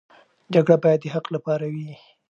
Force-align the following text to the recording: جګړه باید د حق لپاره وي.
جګړه 0.53 0.77
باید 0.83 0.99
د 1.03 1.05
حق 1.15 1.25
لپاره 1.35 1.65
وي. 1.73 1.89